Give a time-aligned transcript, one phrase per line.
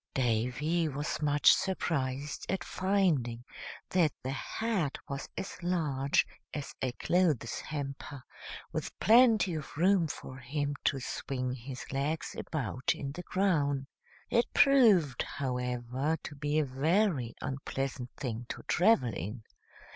[0.15, 3.43] Davy was much surprised at finding
[3.91, 8.23] that the hat was as large as a clothes hamper,
[8.71, 13.85] with plenty of room for him to swing his legs about in the crown.
[14.31, 19.43] It proved, however, to be a very unpleasant thing to travel in.